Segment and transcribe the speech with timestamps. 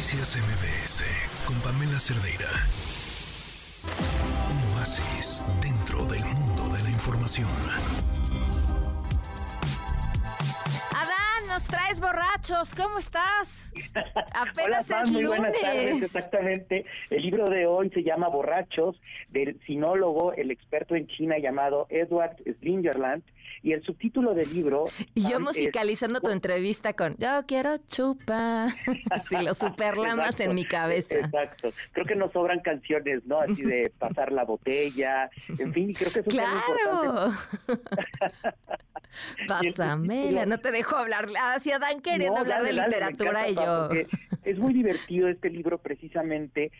[0.00, 1.04] Noticias MBS
[1.44, 2.48] con Pamela Cerdeira.
[4.50, 7.50] Un oasis dentro del mundo de la información.
[11.60, 12.74] Nos traes borrachos.
[12.74, 13.72] ¿Cómo estás?
[14.34, 15.90] Apenas Hola, es muy buenas tardes.
[15.90, 16.02] lunes.
[16.14, 16.84] Exactamente.
[17.10, 18.96] El libro de hoy se llama Borrachos,
[19.28, 23.22] del sinólogo, el experto en China llamado Edward Slingerland.
[23.62, 24.86] Y el subtítulo del libro.
[25.14, 28.68] Y yo es- musicalizando tu entrevista con Yo quiero chupa.
[29.28, 31.14] Si lo superlamas Exacto, en mi cabeza.
[31.16, 31.70] Exacto.
[31.92, 33.38] Creo que nos sobran canciones, ¿no?
[33.40, 35.28] Así de pasar la botella.
[35.58, 37.36] En fin, y creo que eso es muy importante.
[38.30, 38.62] ¡Claro!
[39.46, 41.26] Pásamela, no te dejo hablar.
[41.54, 43.88] Hacia Dan queriendo No, hablar de dale, literatura y yo.
[44.44, 46.72] Es muy divertido este libro precisamente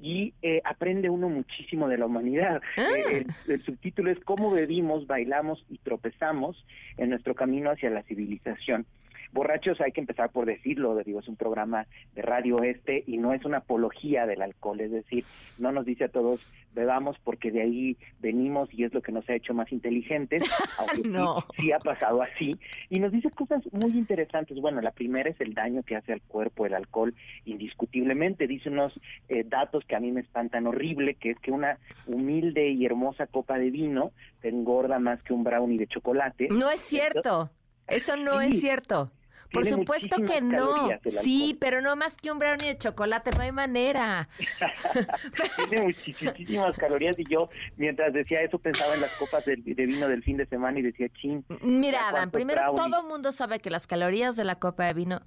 [0.00, 2.60] y eh, aprende uno muchísimo de la humanidad.
[2.76, 2.88] Ah.
[2.96, 6.64] Eh, el, el subtítulo es Cómo bebimos, bailamos y tropezamos
[6.96, 8.86] en nuestro camino hacia la civilización.
[9.32, 13.32] Borrachos, hay que empezar por decirlo, digo, es un programa de radio este y no
[13.34, 15.24] es una apología del alcohol, es decir,
[15.58, 16.40] no nos dice a todos
[16.74, 20.44] bebamos porque de ahí venimos y es lo que nos ha hecho más inteligentes,
[20.78, 21.44] aunque sí- No.
[21.56, 22.56] sí ha pasado así,
[22.88, 24.58] y nos dice cosas muy interesantes.
[24.60, 27.14] Bueno, la primera es el daño que hace al cuerpo el alcohol,
[27.44, 28.46] indiscutiblemente.
[28.46, 28.92] Dice unos
[29.28, 33.26] eh, datos que a mí me espantan horrible, que es que una humilde y hermosa
[33.26, 36.48] copa de vino te engorda más que un brownie de chocolate.
[36.50, 37.50] No es cierto.
[37.86, 38.48] Eso no Sí.
[38.48, 39.10] es cierto.
[39.52, 40.90] Por Tiene supuesto que no.
[41.06, 44.28] Sí, pero no más que un brownie de chocolate, no hay manera.
[45.68, 50.08] Tiene muchísimas calorías y yo mientras decía eso pensaba en las copas de, de vino
[50.08, 52.90] del fin de semana y decía, chin, Mira, ¿Ya Adán, cuántos primero brownies?
[52.92, 55.22] todo mundo sabe que las calorías de la copa de vino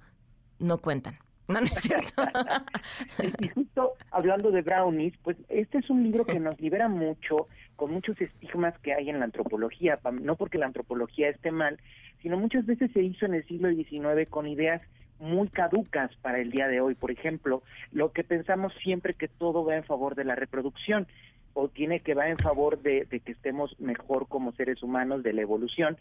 [0.58, 1.18] no cuentan.
[1.48, 2.22] No, no es cierto.
[3.40, 7.92] Y justo hablando de brownies, pues este es un libro que nos libera mucho con
[7.92, 11.78] muchos estigmas que hay en la antropología, no porque la antropología esté mal,
[12.22, 14.82] sino muchas veces se hizo en el siglo XIX con ideas
[15.18, 16.94] muy caducas para el día de hoy.
[16.94, 21.06] Por ejemplo, lo que pensamos siempre que todo va en favor de la reproducción
[21.54, 25.32] o tiene que va en favor de, de que estemos mejor como seres humanos, de
[25.32, 25.96] la evolución.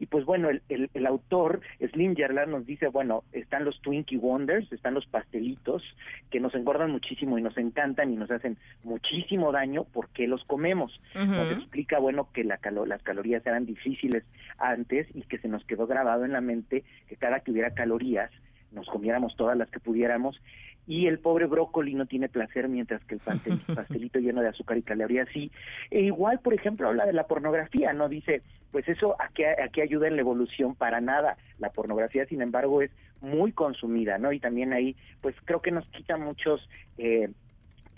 [0.00, 4.72] Y pues bueno, el, el, el autor, Slingerland, nos dice, bueno, están los Twinkie Wonders,
[4.72, 5.82] están los pastelitos,
[6.30, 11.00] que nos engordan muchísimo y nos encantan y nos hacen muchísimo daño porque los comemos.
[11.14, 11.60] Nos Ujú.
[11.60, 14.24] explica, bueno, que la calo- las calorías eran difíciles
[14.58, 18.30] antes y que se nos quedó grabado en la mente que cada que hubiera calorías,
[18.72, 20.40] nos comiéramos todas las que pudiéramos
[20.86, 24.76] y el pobre brócoli no tiene placer mientras que el pastel- pastelito lleno de azúcar
[24.76, 25.50] y calorías sí.
[25.90, 28.08] E igual, por ejemplo, habla de la pornografía, ¿no?
[28.08, 31.36] Dice, pues eso a qué, a qué ayuda en la evolución para nada.
[31.58, 32.90] La pornografía, sin embargo, es
[33.20, 34.32] muy consumida, ¿no?
[34.32, 36.68] Y también ahí, pues creo que nos quita muchos...
[36.98, 37.28] Eh,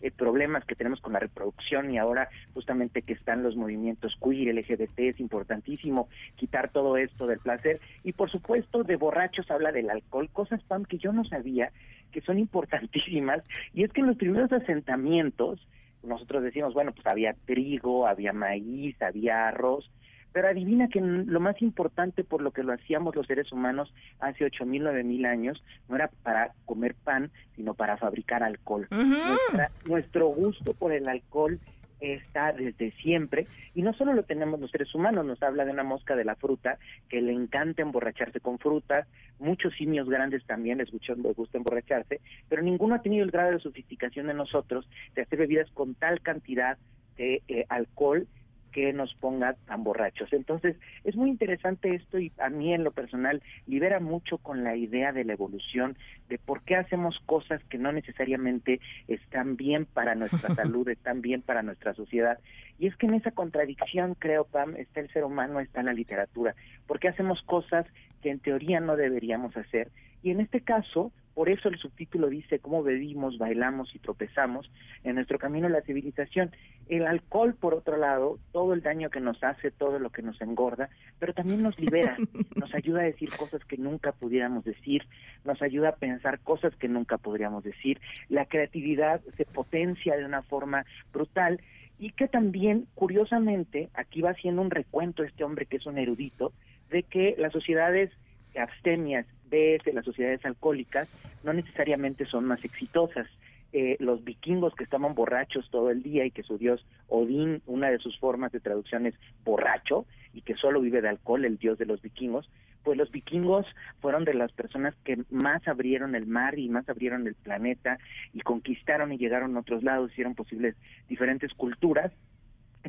[0.03, 4.55] eh, problemas que tenemos con la reproducción y ahora justamente que están los movimientos queer,
[4.55, 9.89] LGBT, es importantísimo quitar todo esto del placer y por supuesto de borrachos habla del
[9.89, 11.73] alcohol, cosas Pam que yo no sabía
[12.12, 15.67] que son importantísimas y es que en los primeros asentamientos
[16.03, 19.91] nosotros decimos, bueno, pues había trigo, había maíz, había arroz,
[20.33, 24.45] pero adivina que lo más importante por lo que lo hacíamos los seres humanos hace
[24.45, 28.87] ocho mil, nueve mil años no era para comer pan, sino para fabricar alcohol.
[28.91, 31.59] Nuestra- nuestro gusto por el alcohol
[32.01, 35.83] está desde siempre y no solo lo tenemos los seres humanos, nos habla de una
[35.83, 39.07] mosca de la fruta que le encanta emborracharse con frutas,
[39.39, 43.53] muchos simios grandes también les gusta, les gusta emborracharse, pero ninguno ha tenido el grado
[43.53, 46.79] de sofisticación de nosotros de hacer bebidas con tal cantidad
[47.17, 48.27] de eh, alcohol
[48.72, 50.32] que nos ponga tan borrachos.
[50.32, 54.77] Entonces, es muy interesante esto y a mí en lo personal libera mucho con la
[54.77, 55.97] idea de la evolución,
[56.28, 61.43] de por qué hacemos cosas que no necesariamente están bien para nuestra salud, están bien
[61.43, 62.38] para nuestra sociedad.
[62.78, 66.54] Y es que en esa contradicción, creo, Pam, está el ser humano, está la literatura.
[66.87, 67.87] ¿Por qué hacemos cosas
[68.22, 69.91] que en teoría no deberíamos hacer?
[70.27, 74.69] Y en este caso, por eso el subtítulo dice cómo bebimos, bailamos y tropezamos
[75.05, 76.51] en nuestro camino a la civilización.
[76.89, 80.41] El alcohol, por otro lado, todo el daño que nos hace, todo lo que nos
[80.41, 80.89] engorda,
[81.21, 82.17] pero también nos libera,
[82.57, 85.05] nos ayuda a decir cosas que nunca pudiéramos decir,
[85.45, 88.01] nos ayuda a pensar cosas que nunca podríamos decir.
[88.29, 91.61] La creatividad se potencia de una forma brutal
[92.01, 96.53] y que también, curiosamente, aquí va haciendo un recuento este hombre que es un erudito,
[96.91, 98.11] de que las sociedades
[98.57, 101.09] abstemias, de las sociedades alcohólicas,
[101.45, 103.27] no necesariamente son más exitosas.
[103.72, 107.91] Eh, los vikingos que estaban borrachos todo el día y que su dios Odín, una
[107.91, 109.15] de sus formas de traducción es
[109.45, 112.48] borracho y que solo vive de alcohol, el dios de los vikingos,
[112.84, 113.66] pues los vikingos
[114.01, 117.98] fueron de las personas que más abrieron el mar y más abrieron el planeta
[118.33, 120.77] y conquistaron y llegaron a otros lados, hicieron posibles
[121.09, 122.13] diferentes culturas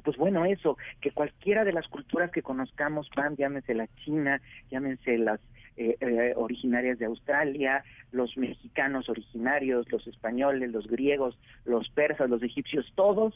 [0.04, 4.42] pues bueno, eso, que cualquiera de las culturas que conozcamos, van, llámense la China,
[4.72, 5.40] llámense las
[5.78, 12.42] eh, eh, originarias de Australia, los mexicanos originarios, los españoles, los griegos, los persas, los
[12.42, 13.34] egipcios, todos,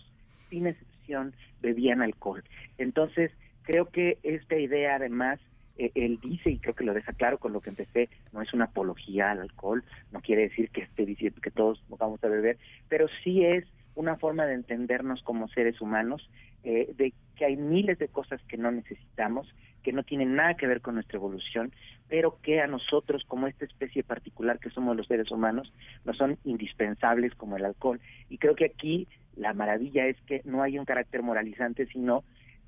[0.49, 2.43] sin excepción, bebían alcohol.
[2.77, 3.31] Entonces,
[3.63, 5.39] creo que esta idea además
[5.77, 8.53] eh, él dice, y creo que lo deja claro con lo que empecé, no es
[8.53, 12.57] una apología al alcohol, no quiere decir que esté diciendo que todos vamos a beber,
[12.89, 13.65] pero sí es
[14.01, 16.30] una forma de entendernos como seres humanos,
[16.63, 19.48] eh, de que hay miles de cosas que no necesitamos,
[19.83, 21.71] que no tienen nada que ver con nuestra evolución,
[22.07, 25.71] pero que a nosotros, como esta especie particular que somos los seres humanos,
[26.03, 28.00] no son indispensables como el alcohol.
[28.30, 32.24] Y creo que aquí la maravilla es que no hay un carácter moralizante, sino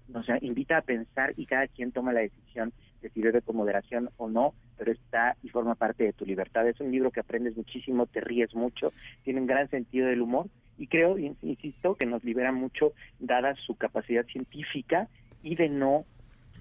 [0.07, 2.73] nos invita a pensar y cada quien toma la decisión de
[3.09, 6.67] si bebe con moderación o no, pero está y forma parte de tu libertad.
[6.67, 8.91] Es un libro que aprendes muchísimo, te ríes mucho,
[9.23, 10.47] tiene un gran sentido del humor
[10.77, 15.07] y creo, insisto, que nos libera mucho dada su capacidad científica
[15.43, 16.05] y de no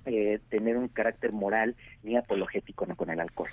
[0.04, 3.48] eh, tener un carácter moral ni apologético con el alcohol.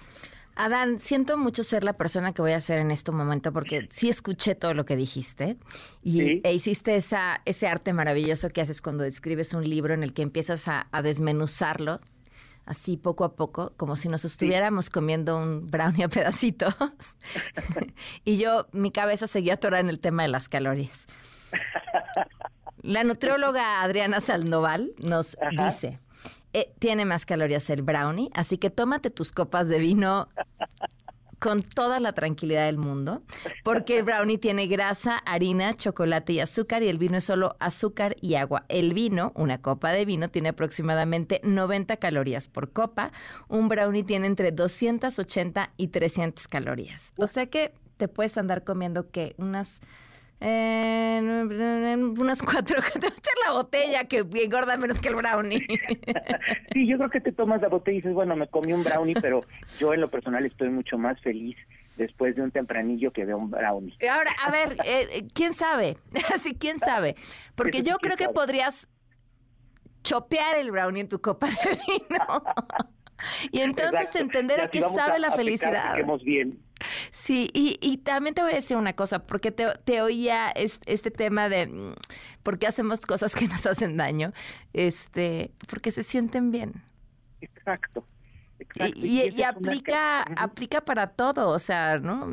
[0.56, 4.10] Adán, siento mucho ser la persona que voy a ser en este momento porque sí
[4.10, 5.58] escuché todo lo que dijiste
[6.04, 10.14] y e hiciste esa, ese arte maravilloso que haces cuando escribes un libro en el
[10.14, 12.02] que empiezas a, desmenuzarlo
[12.70, 16.76] así poco a poco, como si nos estuviéramos comiendo un brownie a pedacitos.
[18.24, 21.08] y yo, mi cabeza seguía atorada en el tema de las calorías.
[22.82, 26.00] La nutrióloga Adriana Salnoval nos dice,
[26.54, 30.30] eh, tiene más calorías el brownie, así que tómate tus copas de vino
[31.40, 33.24] con toda la tranquilidad del mundo,
[33.64, 38.16] porque el brownie tiene grasa, harina, chocolate y azúcar y el vino es solo azúcar
[38.22, 38.66] y agua.
[38.70, 43.12] El vino, una copa de vino, tiene aproximadamente 90 calorías por copa.
[43.48, 47.14] Un brownie tiene entre 280 y 300 calorías.
[47.18, 49.82] O sea que te puedes andar comiendo que unas
[50.42, 55.66] unas cuatro, te voy a echar la botella que engorda menos que el brownie.
[56.74, 59.16] sí, yo creo que te tomas la botella y dices, bueno, me comí un brownie,
[59.22, 59.44] pero
[59.80, 61.58] yo en lo personal estoy mucho más feliz
[61.98, 63.94] después de un tempranillo que de un brownie.
[64.10, 65.98] Ahora, a ver, eh, eh, ¿quién sabe?
[66.34, 67.16] Así, ¿quién sabe?
[67.56, 68.88] Porque yo creo que podrías
[70.04, 72.44] chopear el brownie en tu copa de vino.
[73.52, 75.98] y entonces entender a qué sabe la felicidad.
[76.24, 76.64] bien.
[77.12, 81.68] Sí, y, también te voy a decir una cosa, porque te, oía este, tema de
[81.68, 81.94] mm,
[82.44, 84.34] por qué hacemos cosas que nos hacen daño,
[84.74, 86.84] este, porque se sienten bien.
[87.42, 88.06] Exacto.
[88.96, 92.28] Y, aplica, aplica para todo, o sea, ¿no?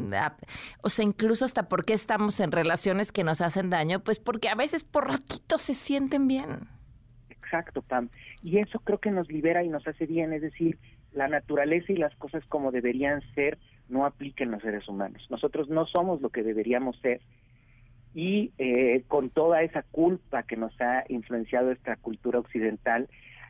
[0.83, 4.49] O sea, incluso hasta por qué estamos en relaciones que nos hacen daño, pues porque
[4.49, 6.69] a veces por ratito se sienten bien.
[7.31, 8.11] Exacto, Pam.
[8.43, 10.79] Y eso creo que nos libera y nos hace bien, es decir,
[11.13, 13.59] la naturaleza y las cosas como deberían ser
[13.89, 15.27] no apliquen los seres humanos.
[15.31, 17.21] Nosotros no somos lo que deberíamos ser
[18.17, 23.09] y eh, con toda esa culpa que nos ha influenciado esta cultura occidental,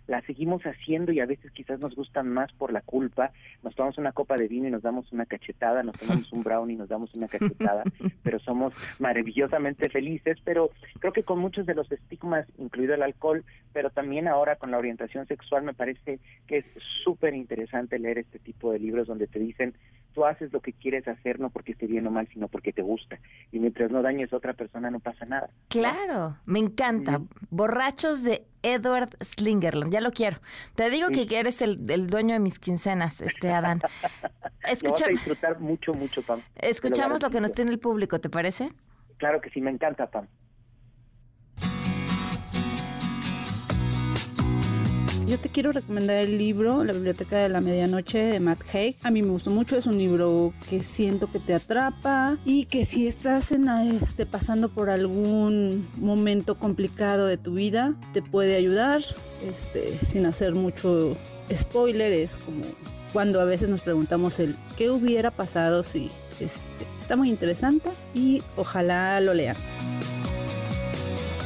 [0.09, 3.31] la seguimos haciendo y a veces quizás nos gustan más por la culpa.
[3.63, 6.75] Nos tomamos una copa de vino y nos damos una cachetada, nos tomamos un brownie
[6.75, 7.85] y nos damos una cachetada,
[8.25, 10.39] pero somos maravillosamente felices.
[10.45, 14.73] Pero creo que con muchos de los estigmas, incluido el alcohol, pero también ahora con
[14.73, 16.19] la orientación sexual, me parece
[16.49, 16.65] que es
[17.05, 19.75] súper interesante leer este tipo de libros donde te dicen
[20.17, 22.81] tú haces lo que quieres hacer no porque esté bien o mal, sino porque te
[22.81, 23.19] gusta.
[23.53, 25.51] Y mientras no dañes a otra persona no pasa nada.
[25.69, 27.21] Claro, me encanta.
[27.51, 30.39] Borrachos de Edward Slingerland, ya lo quiero.
[30.75, 33.83] Te digo que eres el, dueño de mis quincenas, este Adán.
[34.67, 35.05] Escucha...
[35.05, 36.41] a disfrutar mucho, mucho, Pam.
[36.57, 38.73] Escuchamos lo, lo que nos tiene el público, ¿te parece?
[39.19, 40.27] Claro que sí, me encanta, Pam.
[45.27, 48.95] Yo te quiero recomendar el libro La Biblioteca de la Medianoche de Matt Haig.
[49.03, 52.85] A mí me gustó mucho, es un libro que siento que te atrapa y que
[52.85, 59.03] si estás en este, pasando por algún momento complicado de tu vida, te puede ayudar
[59.45, 61.17] este, sin hacer mucho
[61.53, 62.13] spoiler.
[62.13, 62.63] Es como
[63.13, 68.45] cuando a veces nos preguntamos el qué hubiera pasado si este, está muy interesante y
[68.57, 69.57] ojalá lo lean.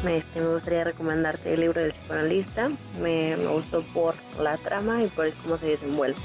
[0.07, 2.69] Este, me gustaría recomendarte el libro del psicoanalista.
[3.00, 6.16] Me, me gustó por la trama y por cómo se desenvuelve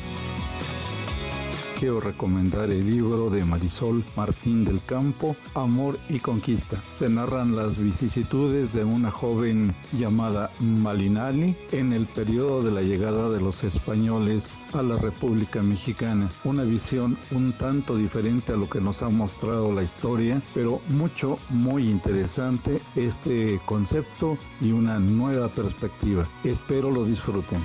[1.75, 6.81] quiero recomendar el libro de Marisol Martín del Campo, Amor y Conquista.
[6.95, 13.29] Se narran las vicisitudes de una joven llamada Malinali en el periodo de la llegada
[13.29, 16.29] de los españoles a la República Mexicana.
[16.43, 21.37] Una visión un tanto diferente a lo que nos ha mostrado la historia, pero mucho,
[21.49, 26.27] muy interesante este concepto y una nueva perspectiva.
[26.43, 27.59] Espero lo disfruten.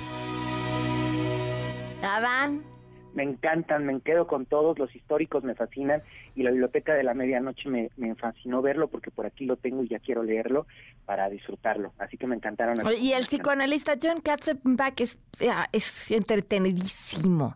[3.13, 6.01] Me encantan, me quedo con todos, los históricos me fascinan
[6.35, 9.83] y la Biblioteca de la Medianoche me, me fascinó verlo porque por aquí lo tengo
[9.83, 10.65] y ya quiero leerlo
[11.05, 12.75] para disfrutarlo, así que me encantaron.
[12.99, 15.17] Y el psicoanalista John Katzenbach es,
[15.49, 17.55] ah, es entretenidísimo.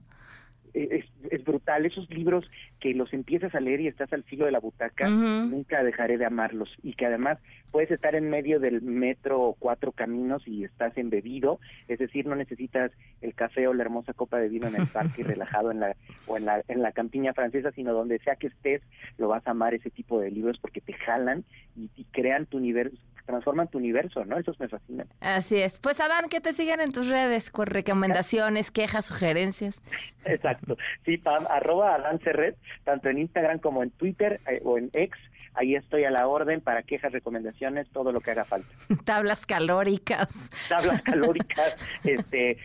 [0.73, 1.85] es, es, brutal.
[1.85, 2.45] Esos libros
[2.85, 6.25] que los empiezas a leer y estás al filo de la butaca, nunca dejaré de
[6.25, 6.69] amarlos.
[6.83, 7.39] Y que además
[7.71, 12.35] puedes estar en medio del metro o cuatro caminos y estás embebido, es decir, no
[12.35, 15.95] necesitas el café o la hermosa copa de vino en el parque relajado en la
[16.27, 18.83] o en la en la campiña francesa, sino donde sea que estés,
[19.17, 21.43] lo vas a amar ese tipo de libros porque te jalan
[21.75, 24.37] y, y crean tu universo, transforman tu universo, ¿no?
[24.37, 25.07] Esos me fascinan.
[25.19, 25.79] Así es.
[25.79, 29.81] Pues Adán, que te sigan en tus redes con recomendaciones, quejas, sugerencias.
[30.25, 30.77] Exacto.
[31.03, 35.19] Sí, Pam, arroba Adán Cerret, tanto en Instagram como en Twitter eh, o en X.
[35.55, 38.67] Ahí estoy a la orden para quejas, recomendaciones, todo lo que haga falta.
[39.05, 40.49] Tablas calóricas.
[40.67, 42.57] Tablas calóricas, este,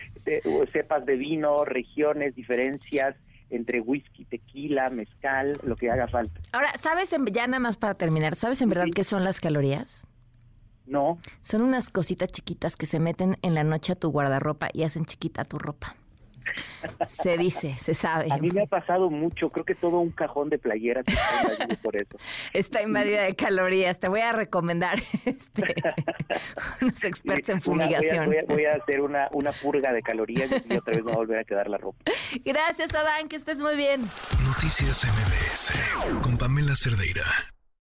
[0.73, 3.17] cepas de vino, regiones, diferencias,
[3.51, 6.41] entre whisky, tequila, mezcal, lo que haga falta.
[6.53, 10.07] Ahora, ¿sabes, ya nada más para terminar, ¿sabes en verdad qué son las calorías?
[10.91, 11.19] No.
[11.41, 15.07] Son unas cositas chiquitas que se meten en la noche a tu guardarropa y hacen
[15.07, 15.95] chiquita tu ropa.
[17.09, 18.27] Se dice, se sabe.
[18.33, 21.83] A mí me ha pasado mucho, creo que todo un cajón de playeras está invadido
[21.83, 22.19] por eso.
[22.53, 24.01] Está invadida de calorías.
[24.01, 25.75] Te voy a recomendar este,
[26.81, 28.35] unos expertos en fumigación.
[28.49, 31.39] voy, a, hacer una, una purga de calorías y otra vez me va a volver
[31.39, 31.99] a quedar la ropa.
[32.45, 34.01] Gracias, Adán, que estés muy bien.
[34.45, 37.25] Noticias MBS con Pamela Cerdeira.